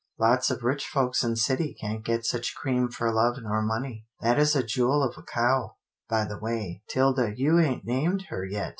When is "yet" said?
8.43-8.69